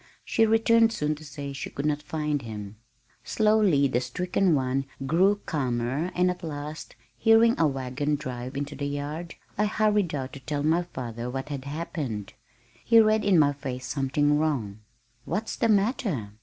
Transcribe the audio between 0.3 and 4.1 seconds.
returned soon to say she could not find him. Slowly the